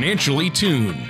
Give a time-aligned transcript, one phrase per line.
[0.00, 1.09] financially tuned.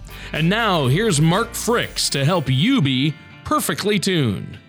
[0.33, 4.59] And now here's Mark Fricks to help you be perfectly tuned.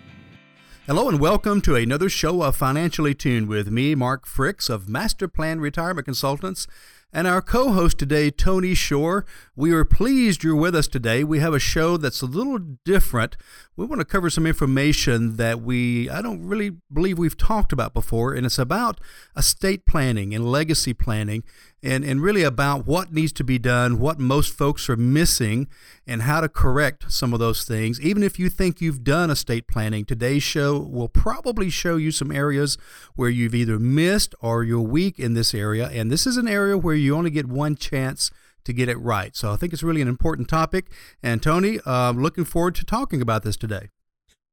[0.88, 5.28] Hello and welcome to another show of Financially Tuned with me, Mark Fricks of Master
[5.28, 6.66] Plan Retirement Consultants
[7.12, 9.24] and our co host today, Tony Shore.
[9.54, 11.22] We are pleased you're with us today.
[11.22, 13.36] We have a show that's a little different.
[13.74, 17.94] We want to cover some information that we, I don't really believe we've talked about
[17.94, 19.00] before, and it's about
[19.34, 21.42] estate planning and legacy planning
[21.82, 25.68] and, and really about what needs to be done, what most folks are missing,
[26.06, 27.98] and how to correct some of those things.
[27.98, 32.30] Even if you think you've done estate planning, today's show will probably show you some
[32.30, 32.76] areas
[33.14, 35.88] where you've either missed or you're weak in this area.
[35.88, 38.30] And this is an area where you only get one chance
[38.64, 39.36] to get it right.
[39.36, 40.90] So I think it's really an important topic.
[41.22, 43.88] And Tony, uh, looking forward to talking about this today.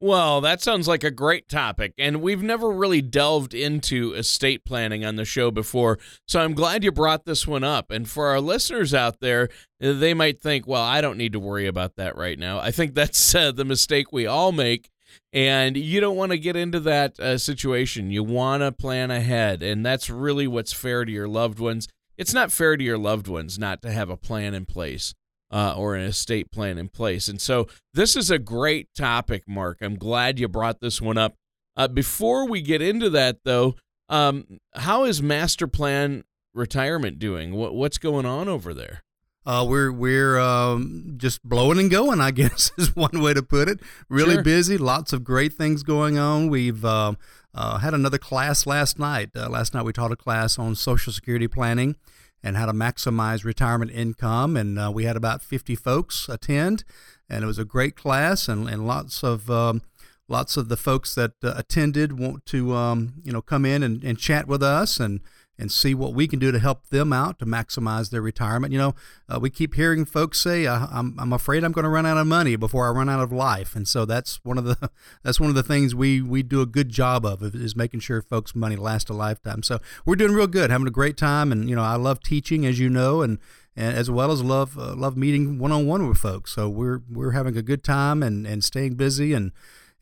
[0.02, 5.04] Well, that sounds like a great topic, and we've never really delved into estate planning
[5.04, 6.00] on the show before.
[6.26, 7.92] So I'm glad you brought this one up.
[7.92, 9.50] And for our listeners out there,
[9.82, 12.60] they might think, well, I don't need to worry about that right now.
[12.60, 14.90] I think that's uh, the mistake we all make.
[15.34, 18.10] And you don't want to get into that uh, situation.
[18.10, 21.90] You want to plan ahead, and that's really what's fair to your loved ones.
[22.20, 25.16] It's not fair to your loved ones not to have a plan in place
[25.52, 27.30] uh, or an estate plan in place.
[27.30, 29.78] And so this is a great topic, Mark.
[29.82, 31.36] I'm glad you brought this one up.
[31.78, 33.76] Uh, before we get into that, though,
[34.10, 37.54] um, how is Master Plan Retirement doing?
[37.54, 39.02] What, what's going on over there?
[39.50, 43.68] Uh, we're we're um, just blowing and going, I guess is one way to put
[43.68, 43.80] it.
[44.08, 44.44] Really sure.
[44.44, 46.50] busy, lots of great things going on.
[46.50, 47.14] We've uh,
[47.56, 49.32] uh, had another class last night.
[49.36, 51.96] Uh, last night we taught a class on Social Security planning,
[52.44, 54.56] and how to maximize retirement income.
[54.56, 56.84] And uh, we had about 50 folks attend,
[57.28, 59.82] and it was a great class, and, and lots of um,
[60.28, 64.04] lots of the folks that uh, attended want to um, you know come in and,
[64.04, 65.22] and chat with us and
[65.60, 68.72] and see what we can do to help them out to maximize their retirement.
[68.72, 68.96] You know,
[69.28, 72.26] uh, we keep hearing folks say, "I'm I'm afraid I'm going to run out of
[72.26, 74.90] money before I run out of life," and so that's one of the
[75.24, 78.22] that's one of the things we we do a good job of is making sure
[78.22, 79.62] folks' money lasts a lifetime.
[79.62, 82.66] So we're doing real good, having a great time, and you know, I love teaching,
[82.66, 83.38] as you know, and
[83.76, 86.54] and as well as love uh, love meeting one on one with folks.
[86.54, 89.52] So we're we're having a good time and and staying busy and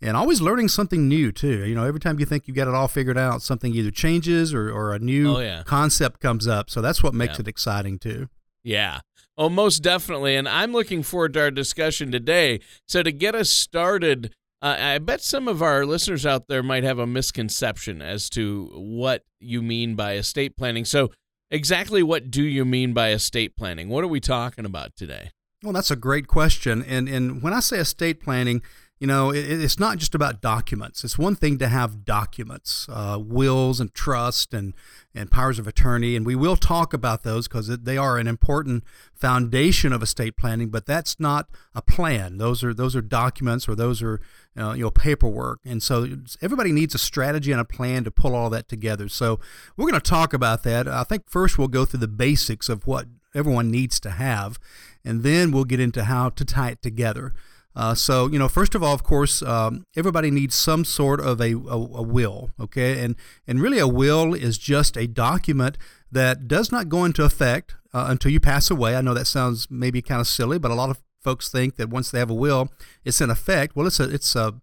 [0.01, 1.65] and always learning something new too.
[1.65, 4.53] You know, every time you think you got it all figured out, something either changes
[4.53, 5.63] or, or a new oh, yeah.
[5.63, 6.69] concept comes up.
[6.69, 7.41] So that's what makes yeah.
[7.41, 8.29] it exciting too.
[8.63, 9.01] Yeah.
[9.37, 10.35] Oh, most definitely.
[10.35, 12.59] And I'm looking forward to our discussion today.
[12.87, 16.83] So to get us started, uh, I bet some of our listeners out there might
[16.83, 20.85] have a misconception as to what you mean by estate planning.
[20.85, 21.11] So
[21.51, 23.89] exactly what do you mean by estate planning?
[23.89, 25.31] What are we talking about today?
[25.63, 26.83] Well, that's a great question.
[26.83, 28.61] And and when I say estate planning,
[28.99, 31.03] you know, it, it's not just about documents.
[31.03, 34.73] It's one thing to have documents, uh, wills and trust and,
[35.13, 38.83] and powers of attorney, and we will talk about those because they are an important
[39.13, 40.69] foundation of estate planning.
[40.69, 42.37] But that's not a plan.
[42.37, 44.19] Those are those are documents or those are
[44.57, 46.07] uh, you know paperwork, and so
[46.41, 49.09] everybody needs a strategy and a plan to pull all that together.
[49.09, 49.39] So
[49.75, 50.87] we're going to talk about that.
[50.87, 53.05] I think first we'll go through the basics of what
[53.35, 54.57] everyone needs to have,
[55.05, 57.35] and then we'll get into how to tie it together.
[57.77, 61.39] Uh, so, you know, first of all, of course, um, everybody needs some sort of
[61.39, 63.03] a, a, a, will, okay?
[63.03, 63.15] And,
[63.45, 65.77] and really, a will is just a document
[66.11, 68.95] that does not go into effect uh, until you pass away.
[68.95, 71.87] I know that sounds maybe kind of silly, but a lot of folks think that
[71.87, 72.71] once they have a will,
[73.05, 73.75] it's in effect.
[73.75, 74.55] Well, it's a, it's a,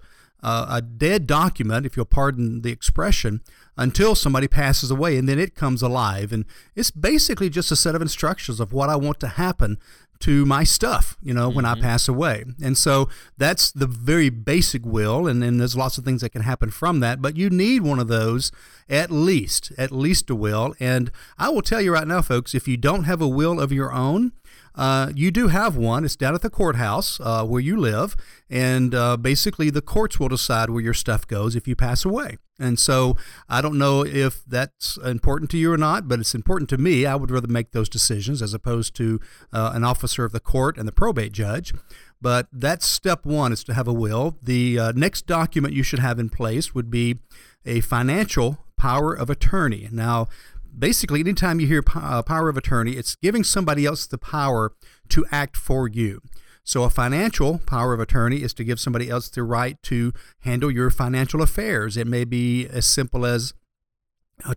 [0.43, 3.43] a dead document, if you'll pardon the expression,
[3.77, 6.33] until somebody passes away and then it comes alive.
[6.33, 9.79] And it's basically just a set of instructions of what I want to happen
[10.21, 11.57] to my stuff, you know, mm-hmm.
[11.57, 11.83] when I mm-hmm.
[11.83, 12.45] pass away.
[12.63, 16.43] And so that's the very basic will, and then there's lots of things that can
[16.43, 18.53] happen from that, but you need one of those
[18.89, 20.75] at least, at least a will.
[20.79, 23.73] And I will tell you right now, folks, if you don't have a will of
[23.73, 24.33] your own,
[24.75, 26.05] uh, you do have one.
[26.05, 28.17] It's down at the courthouse uh, where you live,
[28.51, 32.39] and uh, basically the courts will decide where your stuff goes if you pass away.
[32.59, 33.17] And so
[33.49, 37.05] I don't know if that's important to you or not, but it's important to me.
[37.05, 39.21] I would rather make those decisions as opposed to
[39.53, 41.75] uh, an officer of the court and the probate judge.
[42.21, 44.39] But that's step one is to have a will.
[44.41, 47.19] The uh, next document you should have in place would be
[47.67, 49.89] a financial power of attorney.
[49.91, 50.29] Now,
[50.79, 54.73] basically, anytime you hear uh, power of attorney, it's giving somebody else the power
[55.09, 56.21] to act for you.
[56.63, 60.71] So, a financial power of attorney is to give somebody else the right to handle
[60.71, 61.97] your financial affairs.
[61.97, 63.53] It may be as simple as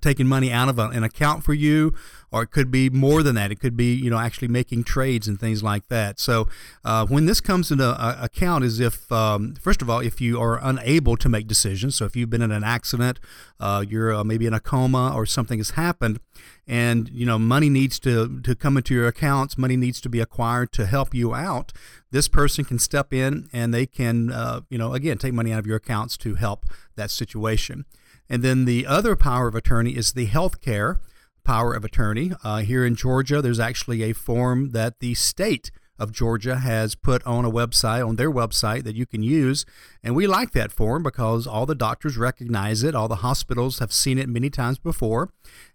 [0.02, 1.94] taking money out of an account for you,
[2.32, 3.52] or it could be more than that.
[3.52, 6.20] It could be, you know, actually making trades and things like that.
[6.20, 6.48] So
[6.84, 10.42] uh, when this comes into uh, account, is if um, first of all, if you
[10.42, 11.96] are unable to make decisions.
[11.96, 13.20] So if you've been in an accident,
[13.60, 16.20] uh, you're uh, maybe in a coma, or something has happened,
[16.68, 20.20] and you know money needs to to come into your accounts, money needs to be
[20.20, 21.72] acquired to help you out.
[22.12, 25.60] This person can step in and they can, uh, you know, again take money out
[25.60, 27.86] of your accounts to help that situation.
[28.30, 31.00] And then the other power of attorney is the health care
[31.44, 32.34] power of attorney.
[32.44, 37.26] Uh, here in Georgia, there's actually a form that the state of Georgia has put
[37.26, 39.66] on a website, on their website, that you can use.
[40.04, 43.92] And we like that form because all the doctors recognize it, all the hospitals have
[43.92, 45.32] seen it many times before.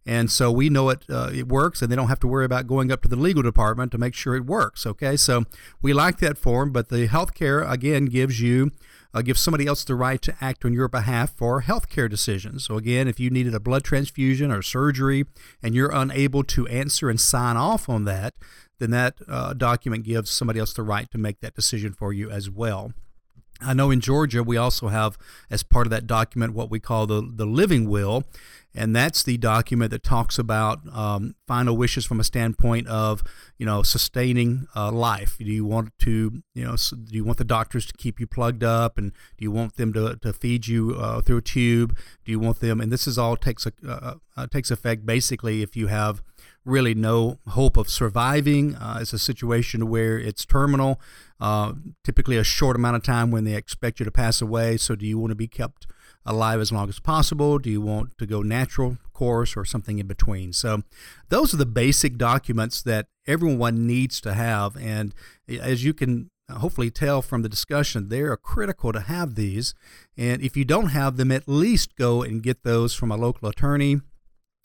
[0.06, 2.66] And so we know it, uh, it works, and they don't have to worry about
[2.66, 4.86] going up to the legal department to make sure it works.
[4.86, 5.44] Okay, so
[5.80, 8.70] we like that form, but the healthcare, again, gives you
[9.14, 12.64] uh, give somebody else the right to act on your behalf for healthcare decisions.
[12.64, 15.26] So, again, if you needed a blood transfusion or surgery
[15.62, 18.34] and you're unable to answer and sign off on that,
[18.78, 22.30] then that uh, document gives somebody else the right to make that decision for you
[22.30, 22.92] as well.
[23.64, 25.18] I know in Georgia we also have,
[25.50, 28.24] as part of that document, what we call the, the living will,
[28.74, 33.22] and that's the document that talks about um, final wishes from a standpoint of
[33.58, 35.36] you know sustaining uh, life.
[35.38, 38.64] Do you want to you know do you want the doctors to keep you plugged
[38.64, 41.96] up, and do you want them to, to feed you uh, through a tube?
[42.24, 42.80] Do you want them?
[42.80, 46.22] And this is all takes a, uh, uh takes effect basically if you have
[46.64, 48.74] really no hope of surviving.
[48.76, 51.00] Uh, it's a situation where it's terminal,
[51.42, 51.72] uh,
[52.04, 54.76] typically a short amount of time when they expect you to pass away.
[54.76, 55.88] So, do you want to be kept
[56.24, 57.58] alive as long as possible?
[57.58, 60.52] Do you want to go natural course or something in between?
[60.52, 60.84] So,
[61.30, 64.76] those are the basic documents that everyone needs to have.
[64.76, 65.12] And
[65.48, 69.74] as you can hopefully tell from the discussion, they are critical to have these.
[70.16, 73.48] And if you don't have them, at least go and get those from a local
[73.48, 74.00] attorney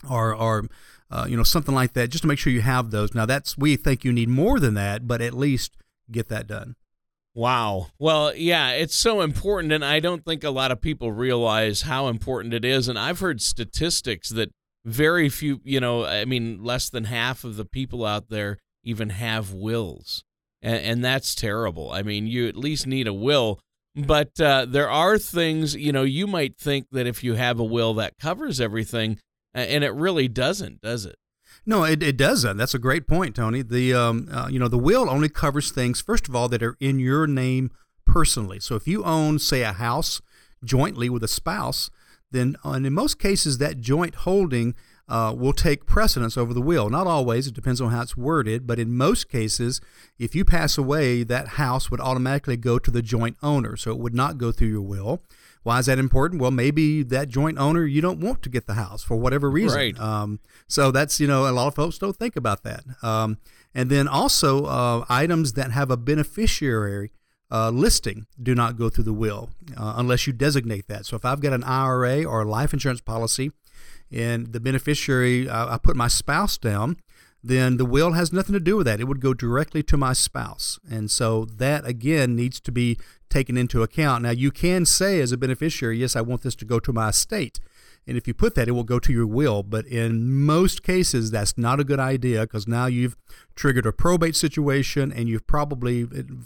[0.08, 0.68] or, or
[1.10, 3.16] uh, you know, something like that, just to make sure you have those.
[3.16, 5.72] Now, that's we think you need more than that, but at least
[6.12, 6.76] get that done.
[7.34, 7.88] Wow.
[8.00, 12.08] Well, yeah, it's so important, and I don't think a lot of people realize how
[12.08, 12.88] important it is.
[12.88, 14.50] And I've heard statistics that
[14.86, 19.10] very few, you know, I mean, less than half of the people out there even
[19.10, 20.24] have wills,
[20.62, 21.92] and, and that's terrible.
[21.92, 23.60] I mean, you at least need a will.
[23.96, 27.64] But uh, there are things, you know, you might think that if you have a
[27.64, 29.20] will that covers everything,
[29.56, 31.16] and it really doesn't, does it?
[31.70, 32.56] No, it, it doesn't.
[32.56, 33.62] That's a great point, Tony.
[33.62, 36.78] The um, uh, you know the will only covers things first of all that are
[36.80, 37.72] in your name
[38.06, 38.62] personally.
[38.62, 40.22] So if you own, say, a house
[40.64, 41.92] jointly with a spouse,
[42.32, 44.76] then uh, and in most cases that joint holding
[45.10, 46.90] uh, will take precedence over the will.
[46.90, 48.66] Not always; it depends on how it's worded.
[48.66, 49.82] But in most cases,
[50.18, 54.00] if you pass away, that house would automatically go to the joint owner, so it
[54.00, 55.22] would not go through your will.
[55.64, 56.42] Why is that important?
[56.42, 59.78] Well, maybe that joint owner you don't want to get the house for whatever reason.
[59.78, 60.00] Right.
[60.00, 62.84] Um, so that's you know a lot of folks don't think about that.
[63.02, 63.38] Um,
[63.74, 67.12] and then also uh, items that have a beneficiary
[67.52, 71.06] uh, listing do not go through the will uh, unless you designate that.
[71.06, 73.52] So if I've got an IRA or a life insurance policy,
[74.12, 76.98] and the beneficiary uh, I put my spouse down,
[77.44, 79.00] then the will has nothing to do with that.
[79.00, 80.80] It would go directly to my spouse.
[80.90, 82.98] And so that again needs to be
[83.30, 84.24] taken into account.
[84.24, 87.10] Now, you can say as a beneficiary, yes, I want this to go to my
[87.10, 87.60] estate.
[88.08, 89.64] And if you put that, it will go to your will.
[89.64, 93.18] But in most cases, that's not a good idea because now you've
[93.54, 96.04] triggered a probate situation, and you've probably,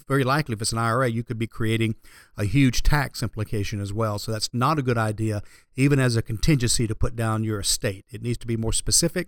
[0.08, 1.96] very likely, if it's an IRA, you could be creating
[2.36, 4.18] a huge tax implication as well.
[4.18, 5.44] So that's not a good idea,
[5.76, 8.06] even as a contingency to put down your estate.
[8.10, 9.28] It needs to be more specific.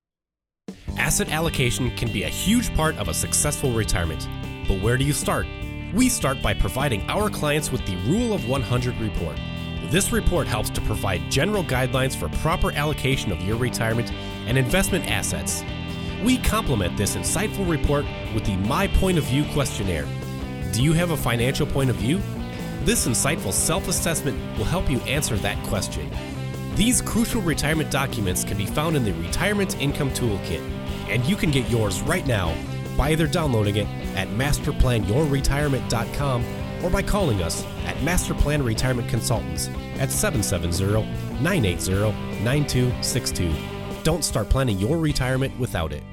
[0.97, 4.27] Asset allocation can be a huge part of a successful retirement.
[4.67, 5.47] But where do you start?
[5.93, 9.39] We start by providing our clients with the Rule of 100 report.
[9.89, 14.11] This report helps to provide general guidelines for proper allocation of your retirement
[14.45, 15.63] and investment assets.
[16.21, 20.05] We complement this insightful report with the My Point of View questionnaire.
[20.73, 22.21] Do you have a financial point of view?
[22.87, 26.09] This insightful self assessment will help you answer that question.
[26.75, 30.61] These crucial retirement documents can be found in the Retirement Income Toolkit,
[31.09, 32.55] and you can get yours right now
[32.95, 36.45] by either downloading it at masterplanyourretirement.com
[36.81, 39.67] or by calling us at Masterplan Retirement Consultants
[39.99, 41.03] at 770
[41.43, 43.53] 980 9262.
[44.03, 46.03] Don't start planning your retirement without it.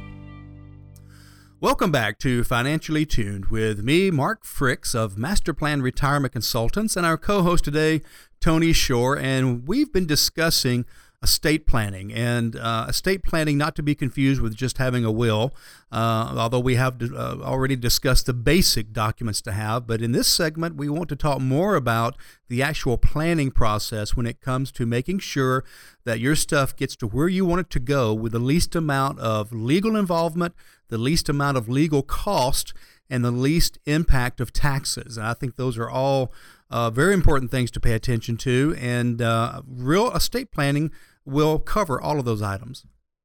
[1.65, 7.17] Welcome back to Financially Tuned with me, Mark Fricks of Masterplan Retirement Consultants, and our
[7.17, 8.03] co host today,
[8.39, 9.17] Tony Shore.
[9.19, 10.85] And we've been discussing
[11.25, 12.13] estate planning.
[12.13, 15.55] And uh, estate planning not to be confused with just having a will
[15.91, 20.29] uh, although we have uh, already discussed the basic documents to have but in this
[20.29, 22.17] segment we want to talk more about
[22.49, 25.65] the actual planning process when it comes to making sure
[26.05, 29.19] that your stuff gets to where you want it to go with the least amount
[29.19, 30.55] of legal involvement
[30.89, 32.75] the least amount of legal cost
[33.09, 35.17] and the least impact of taxes.
[35.17, 36.33] And i think those are all
[36.71, 38.75] uh, very important things to pay attention to.
[38.81, 40.91] And uh, real estate planning
[41.25, 42.85] will cover all of those items.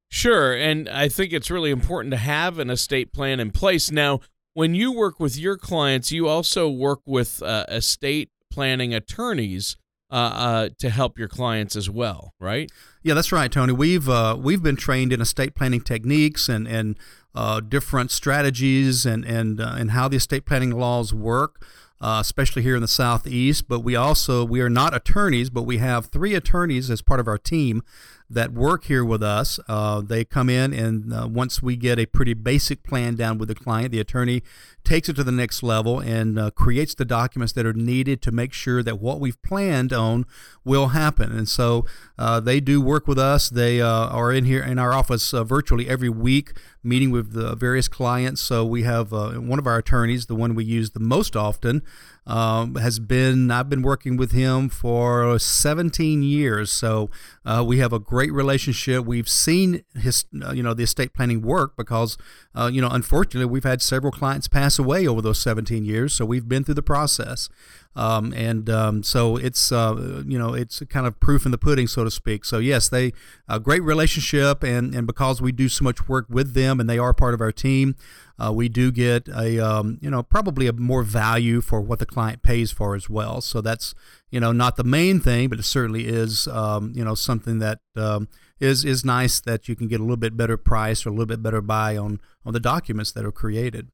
[0.10, 0.56] Sure.
[0.56, 3.92] And I think it's really important to have an estate plan in place.
[3.92, 4.22] Now,
[4.54, 9.78] when you work with your clients, you also work with uh, estate planning attorneys
[10.12, 12.72] uh, uh, to help your clients as well, right?
[13.04, 13.74] Yeah, that's right, Tony.
[13.74, 16.98] We've uh, we've been trained in estate planning techniques and and
[17.36, 21.64] uh, different strategies and and uh, and how the estate planning laws work
[22.02, 23.68] uh, especially here in the southeast.
[23.68, 27.28] But we also we are not attorneys, but we have three attorneys as part of
[27.28, 27.82] our team
[28.30, 29.60] that work here with us.
[29.68, 33.50] Uh, they come in, and uh, once we get a pretty basic plan down with
[33.50, 34.44] the client, the attorney
[34.84, 38.32] takes it to the next level and uh, creates the documents that are needed to
[38.32, 40.26] make sure that what we've planned on
[40.64, 41.32] will happen.
[41.32, 41.86] And so
[42.18, 43.50] uh, they do work with us.
[43.50, 47.56] They uh, are in here in our office uh, virtually every week, meeting with the
[47.56, 48.42] various clients.
[48.42, 51.82] So we have one of our attorneys, the one we use the most often
[52.30, 57.10] um, has been I've been working with him for 17 years, so
[57.44, 59.04] uh, we have a great relationship.
[59.04, 62.18] We've seen his uh, you know the estate planning work because
[62.54, 66.24] uh, you know unfortunately we've had several clients pass away over those 17 years, so
[66.24, 67.50] we've been through the process.
[67.96, 71.88] Um, and um, so it's uh, you know it's kind of proof in the pudding,
[71.88, 72.46] so to speak.
[72.46, 73.12] So yes, they
[73.48, 77.00] a great relationship, and and because we do so much work with them, and they
[77.00, 77.96] are part of our team,
[78.40, 82.06] uh, we do get a um, you know probably a more value for what the
[82.06, 83.42] client pays for as well.
[83.42, 83.94] So that's
[84.32, 87.80] you know not the main thing, but it certainly is um, you know something that
[87.96, 88.28] um,
[88.60, 91.26] is is nice that you can get a little bit better price or a little
[91.26, 93.90] bit better buy on on the documents that are created.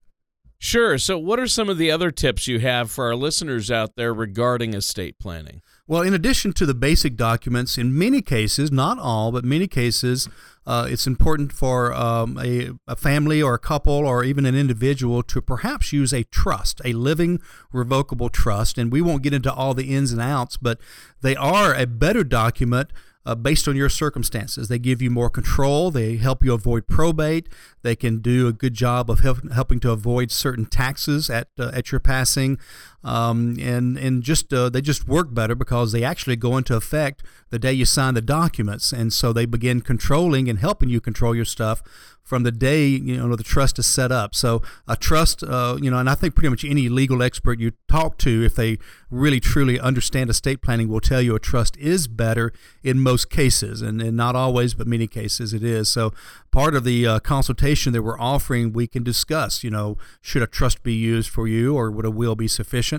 [0.57, 0.97] Sure.
[0.97, 4.13] So, what are some of the other tips you have for our listeners out there
[4.13, 5.61] regarding estate planning?
[5.85, 10.27] Well, in addition to the basic documents, in many cases, not all, but many cases,
[10.65, 15.21] uh, it's important for um, a, a, family or a couple or even an individual
[15.21, 17.39] to perhaps use a trust, a living
[17.71, 18.77] revocable trust.
[18.77, 20.79] And we won't get into all the ins and outs, but
[21.21, 22.91] they are a better document
[23.25, 24.67] uh, based on your circumstances.
[24.67, 25.89] They give you more control.
[25.91, 27.49] They help you avoid probate.
[27.81, 31.71] They can do a good job of help, helping to avoid certain taxes at uh,
[31.73, 32.59] at your passing,
[33.05, 37.23] um, and and just uh, they just work better because they actually go into effect
[37.51, 41.35] the day you sign the documents, and so they begin controlling and helping you control
[41.35, 41.83] your stuff
[42.25, 44.33] from the day you know the trust is set up.
[44.33, 47.73] So a trust, uh, you know, and I think pretty much any legal expert you
[47.87, 48.79] talk to, if they
[49.11, 52.51] really truly understand estate planning, will tell you a trust is better
[52.83, 55.87] in most cases, and, and not always, but many cases it is.
[55.87, 56.13] So
[56.51, 60.47] part of the uh, consultation that we're offering, we can discuss, you know, should a
[60.47, 62.94] trust be used for you, or would a will be sufficient?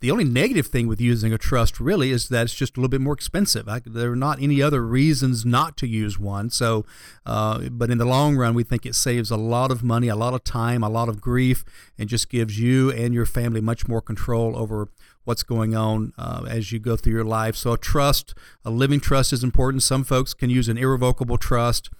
[0.00, 2.88] The only negative thing with using a trust really is that it's just a little
[2.88, 3.68] bit more expensive.
[3.68, 6.48] I, there are not any other reasons not to use one.
[6.48, 6.86] So,
[7.26, 10.16] uh, but in the long run, we think it saves a lot of money, a
[10.16, 11.64] lot of time, a lot of grief,
[11.98, 14.88] and just gives you and your family much more control over
[15.24, 17.54] what's going on uh, as you go through your life.
[17.54, 19.82] So, a trust, a living trust is important.
[19.82, 21.90] Some folks can use an irrevocable trust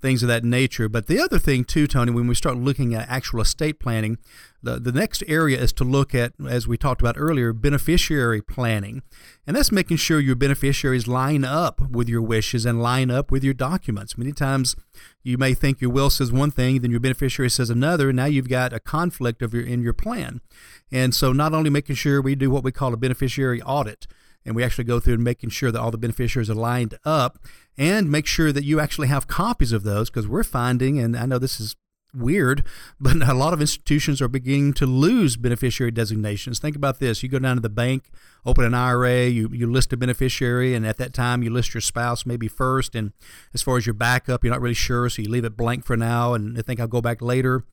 [0.00, 0.88] things of that nature.
[0.88, 4.18] But the other thing, too, Tony, when we start looking at actual estate planning,
[4.62, 9.02] the, the next area is to look at, as we talked about earlier, beneficiary planning.
[9.46, 13.42] And that's making sure your beneficiaries line up with your wishes and line up with
[13.42, 14.18] your documents.
[14.18, 14.76] Many times
[15.22, 18.26] you may think your will says one thing, then your beneficiary says another, and now
[18.26, 20.40] you've got a conflict of your, in your plan.
[20.90, 24.06] And so not only making sure we do what we call a beneficiary audit,
[24.44, 27.38] and we actually go through and making sure that all the beneficiaries are lined up
[27.76, 31.26] and make sure that you actually have copies of those because we're finding and i
[31.26, 31.76] know this is
[32.14, 32.64] weird
[33.00, 36.58] but a lot of institutions are beginning to lose beneficiary designations.
[36.58, 37.22] Think about this.
[37.22, 38.10] You go down to the bank
[38.44, 41.80] open an ira you, you list a beneficiary and at that time you list your
[41.80, 42.94] spouse maybe first.
[42.94, 43.12] And
[43.54, 45.96] as far as your backup you're not really sure so you leave it blank for
[45.96, 46.34] now.
[46.34, 47.64] And I think i'll go back later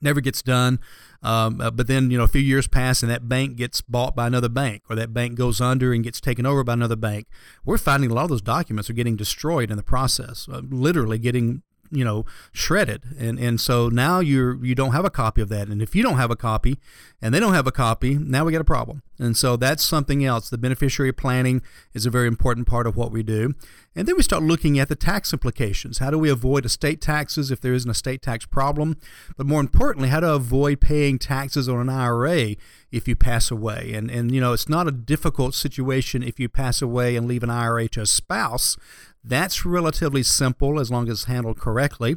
[0.00, 0.78] never gets done.
[1.22, 4.16] Um, uh, but then, you know, a few years pass and that bank gets bought
[4.16, 7.26] by another bank or that bank goes under and gets taken over by another bank.
[7.64, 11.18] We're finding a lot of those documents are getting destroyed in the process, uh, literally
[11.18, 13.04] getting you know shredded.
[13.18, 15.68] And and so now you're you don't have a copy of that.
[15.68, 16.78] And if you don't have a copy
[17.20, 19.02] and they don't have a copy now we got a problem.
[19.18, 20.48] And so that's something else.
[20.48, 23.54] The beneficiary planning is a very important part of what we do.
[23.94, 25.98] And then we start looking at the tax implications.
[25.98, 28.96] How do we avoid estate taxes if there is an estate tax problem?
[29.36, 32.54] But more importantly how to avoid paying taxes on an IRA
[32.92, 36.48] if you pass away and and you know it's not a difficult situation if you
[36.48, 38.76] pass away and leave an IRA to a spouse
[39.22, 42.16] that's relatively simple as long as it's handled correctly.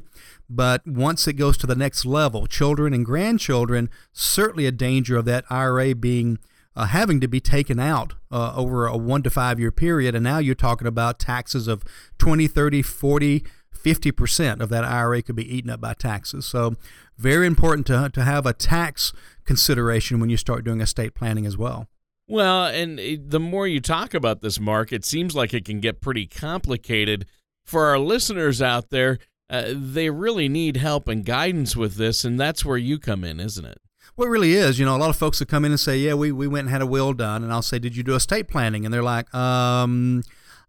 [0.50, 5.26] But once it goes to the next level, children and grandchildren, certainly a danger of
[5.26, 6.40] that IRA being
[6.76, 10.16] uh, having to be taken out uh, over a one to five year period.
[10.16, 11.84] And now you're talking about taxes of
[12.18, 16.46] 20, 30, 40, 50% of that IRA could be eaten up by taxes.
[16.46, 16.76] So,
[17.18, 19.14] very important to, to have a tax
[19.46, 21.88] consideration when you start doing estate planning as well.
[22.28, 26.02] Well, and the more you talk about this, Mark, it seems like it can get
[26.02, 27.26] pretty complicated.
[27.66, 32.40] For our listeners out there, uh, they really need help and guidance with this, and
[32.40, 33.80] that's where you come in, isn't it?
[34.16, 34.80] Well, it really is.
[34.80, 36.66] You know, a lot of folks will come in and say, "Yeah, we, we went
[36.66, 39.04] and had a will done," and I'll say, "Did you do estate planning?" And they're
[39.04, 40.24] like, "Um,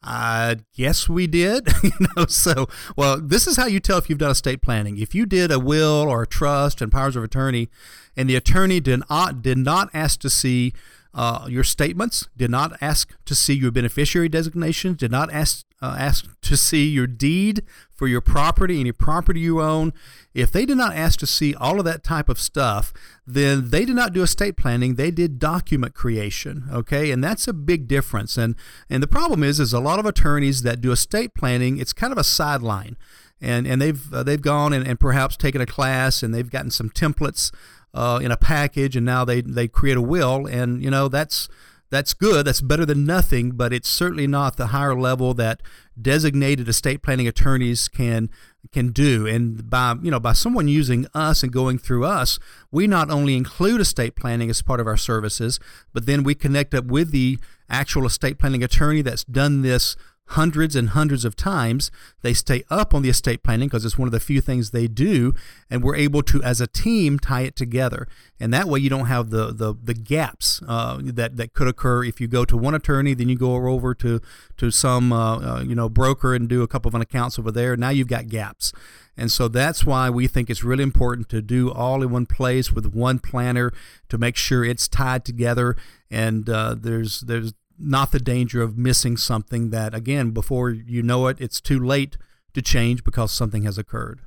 [0.05, 4.19] I guess we did." you know, so well, this is how you tell if you've
[4.19, 4.99] done estate planning.
[4.99, 7.69] If you did a will or a trust and powers of attorney,
[8.17, 10.73] and the attorney did not did not ask to see
[11.15, 15.97] uh, your statements, did not ask to see your beneficiary designation, did not ask uh,
[15.99, 19.93] ask to see your deed for your property, any property you own.
[20.33, 22.93] If they did not ask to see all of that type of stuff,
[23.27, 24.95] then they did not do estate planning.
[24.95, 26.65] They did document creation.
[26.73, 28.37] Okay, and that's a big difference.
[28.37, 28.57] And
[28.89, 32.13] and the problem is, is a lot of attorneys that do estate planning, it's kind
[32.13, 32.97] of a sideline
[33.41, 36.71] and and they've uh, they've gone and, and perhaps taken a class and they've gotten
[36.71, 37.53] some templates
[37.95, 41.49] uh, in a package, and now they they create a will, and you know that's
[41.95, 42.47] that's good.
[42.47, 45.63] That's better than nothing, but it's certainly not the higher level that
[46.01, 48.31] designated estate planning attorneys can
[48.73, 49.27] can do.
[49.27, 52.39] And by you know by someone using us and going through us,
[52.71, 55.61] we not only include estate planning as part of our services,
[55.93, 57.39] but then we connect up with the
[57.71, 59.97] actual estate planning attorney that's done this
[60.29, 61.91] hundreds and hundreds of times.
[62.23, 64.87] They stay up on the estate planning because it's one of the few things they
[64.87, 65.35] do,
[65.71, 68.09] and we're able to, as a team, tie it together.
[68.41, 72.05] And that way, you don't have the the, the gaps uh, that that could occur
[72.05, 74.21] if you go to one attorney, then you go over to
[74.57, 77.77] to some uh, uh, you know broker and do a couple of accounts over there.
[77.77, 78.73] Now you've got gaps.
[79.17, 82.73] And so that's why we think it's really important to do all in one place
[82.73, 83.73] with one planner
[84.09, 85.77] to make sure it's tied together.
[86.11, 91.27] And uh, there's there's not the danger of missing something that, again, before you know
[91.27, 92.17] it, it's too late
[92.55, 94.21] to change because something has occurred.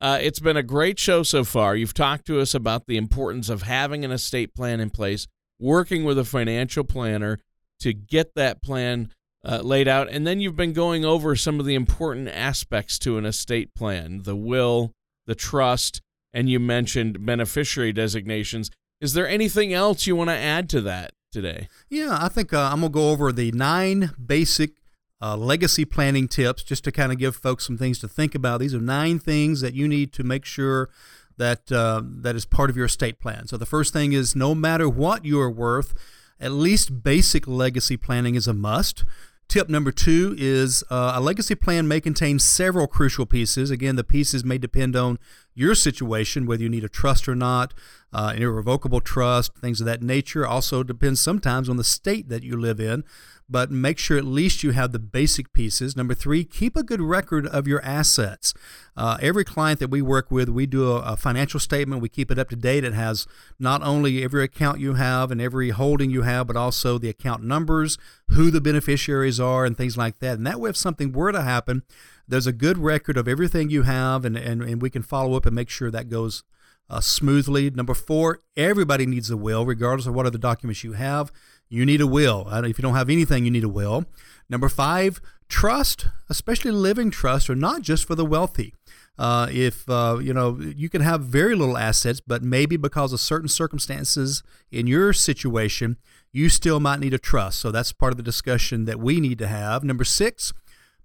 [0.00, 1.74] Uh, it's been a great show so far.
[1.74, 5.26] You've talked to us about the importance of having an estate plan in place,
[5.58, 7.38] working with a financial planner
[7.80, 9.10] to get that plan
[9.44, 13.18] uh, laid out, and then you've been going over some of the important aspects to
[13.18, 14.92] an estate plan the will,
[15.26, 16.00] the trust,
[16.32, 18.70] and you mentioned beneficiary designations.
[19.00, 21.68] Is there anything else you want to add to that today?
[21.88, 24.72] Yeah, I think uh, I'm going to go over the nine basic
[25.20, 28.60] uh, legacy planning tips just to kind of give folks some things to think about.
[28.60, 30.90] These are nine things that you need to make sure
[31.36, 33.46] that uh, that is part of your estate plan.
[33.46, 35.94] So the first thing is no matter what you are worth,
[36.40, 39.04] at least basic legacy planning is a must.
[39.48, 43.70] Tip number two is uh, a legacy plan may contain several crucial pieces.
[43.70, 45.18] Again, the pieces may depend on
[45.54, 47.72] your situation, whether you need a trust or not,
[48.12, 50.46] uh, an irrevocable trust, things of that nature.
[50.46, 53.04] Also depends sometimes on the state that you live in
[53.48, 55.96] but make sure at least you have the basic pieces.
[55.96, 58.52] Number three, keep a good record of your assets.
[58.96, 62.02] Uh, every client that we work with, we do a, a, financial statement.
[62.02, 62.84] We keep it up to date.
[62.84, 63.26] It has
[63.58, 67.42] not only every account you have and every holding you have, but also the account
[67.42, 67.96] numbers,
[68.30, 70.36] who the beneficiaries are, and things like that.
[70.36, 71.82] And that way, if something were to happen,
[72.26, 75.46] there's a good record of everything you have, and, and, and we can follow up
[75.46, 76.42] and make sure that goes
[76.90, 77.70] uh, smoothly.
[77.70, 81.32] Number four, everybody needs a will, regardless of what other documents you have
[81.68, 82.48] you need a will.
[82.50, 84.06] If you don't have anything, you need a will.
[84.48, 88.74] Number five, trust, especially living trust, are not just for the wealthy.
[89.18, 93.20] Uh, if uh, you know you can have very little assets, but maybe because of
[93.20, 95.96] certain circumstances in your situation,
[96.32, 97.58] you still might need a trust.
[97.58, 99.82] So that's part of the discussion that we need to have.
[99.82, 100.52] Number six,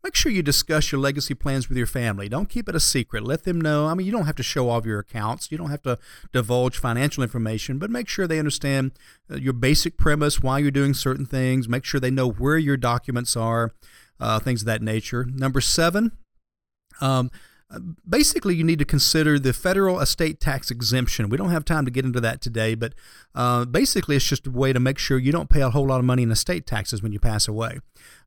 [0.03, 2.27] make sure you discuss your legacy plans with your family.
[2.27, 3.23] Don't keep it a secret.
[3.23, 3.87] Let them know.
[3.87, 5.97] I mean, you don't have to show off your accounts, you don't have to
[6.31, 8.91] divulge financial information, but make sure they understand
[9.31, 11.69] uh, your basic premise, why you're doing certain things.
[11.69, 13.71] Make sure they know where your documents are,
[14.19, 15.25] uh, things of that nature.
[15.25, 16.11] Number seven,
[16.99, 17.31] um,
[18.07, 21.29] basically you need to consider the federal estate tax exemption.
[21.29, 22.93] We don't have time to get into that today, but
[23.35, 25.99] uh, basically it's just a way to make sure you don't pay a whole lot
[25.99, 27.79] of money in estate taxes when you pass away.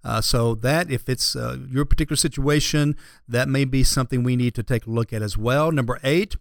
[0.05, 2.97] Uh, so that if it's uh, your particular situation,
[3.29, 5.73] that may be something we need to take a look at as well.
[5.73, 6.37] Number eight,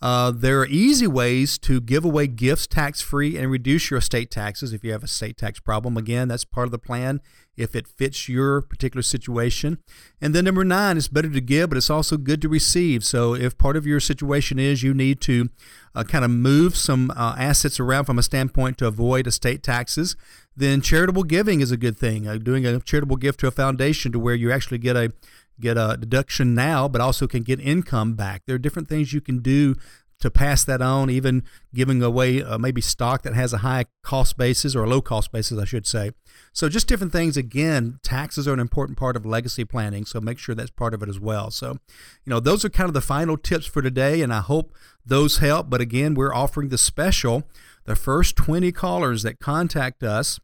[0.00, 4.30] uh, there are easy ways to give away gifts tax free and reduce your estate
[4.30, 5.96] taxes if you have a state tax problem.
[5.96, 7.20] Again, that's part of the plan
[7.56, 9.78] if it fits your particular situation.
[10.20, 13.02] And then number nine, it's better to give, but it's also good to receive.
[13.02, 15.48] So if part of your situation is you need to
[15.96, 20.14] uh, kind of move some uh, assets around from a standpoint to avoid estate taxes,
[20.56, 22.28] then charitable giving is a good thing.
[22.28, 25.12] Uh, doing a charitable gift to a foundation to where you actually get a
[25.60, 28.42] get a deduction now, but also can get income back.
[28.46, 29.76] There are different things you can do
[30.20, 34.36] to pass that on, even giving away uh, maybe stock that has a high cost
[34.36, 36.10] basis or a low cost basis, I should say.
[36.52, 37.36] So, just different things.
[37.36, 41.02] Again, taxes are an important part of legacy planning, so make sure that's part of
[41.02, 41.50] it as well.
[41.50, 41.78] So,
[42.24, 44.74] you know, those are kind of the final tips for today, and I hope
[45.06, 45.70] those help.
[45.70, 47.44] But again, we're offering the special.
[47.84, 50.40] The first 20 callers that contact us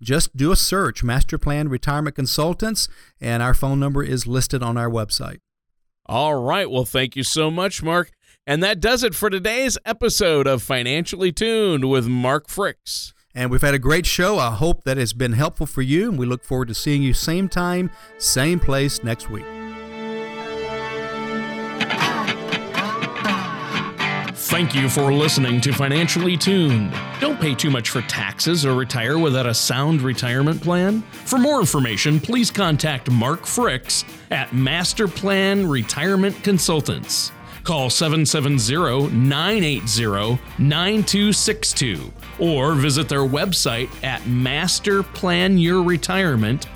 [0.01, 2.89] just do a search Master Plan Retirement Consultants
[3.21, 5.39] and our phone number is listed on our website.
[6.07, 8.11] All right, well thank you so much Mark.
[8.47, 13.14] And that does it for today's episode of Financially Tuned with Mark Fricks.
[13.35, 14.39] And we've had a great show.
[14.39, 16.09] I hope that has been helpful for you.
[16.09, 19.45] And we look forward to seeing you same time, same place next week.
[24.55, 26.95] Thank you for listening to Financially Tuned.
[27.19, 31.01] Don't pay too much for taxes or retire without a sound retirement plan.
[31.25, 37.33] For more information, please contact Mark Fricks at Master Plan Retirement Consultants.
[37.65, 46.74] Call 770 980 9262 or visit their website at masterplanyourretirement.com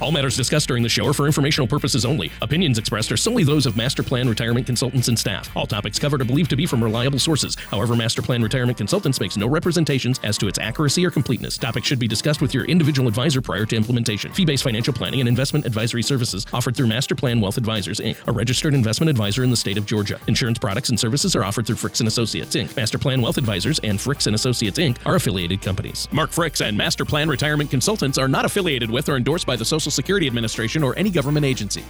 [0.00, 2.30] all matters discussed during the show are for informational purposes only.
[2.42, 5.54] Opinions expressed are solely those of Master Plan Retirement Consultants and staff.
[5.56, 7.54] All topics covered are believed to be from reliable sources.
[7.54, 11.58] However, Master Plan Retirement Consultants makes no representations as to its accuracy or completeness.
[11.58, 14.32] Topics should be discussed with your individual advisor prior to implementation.
[14.32, 18.32] Fee-based financial planning and investment advisory services offered through Master Plan Wealth Advisors Inc., a
[18.32, 20.20] registered investment advisor in the state of Georgia.
[20.26, 22.76] Insurance products and services are offered through Fricks and Associates Inc.
[22.76, 24.98] Master Plan Wealth Advisors and Fricks and Associates Inc.
[25.06, 26.08] are affiliated companies.
[26.12, 29.64] Mark Fricks and Master Plan Retirement Consultants are not affiliated with or endorsed by the
[29.64, 31.84] Social Social Security Administration or any government agency.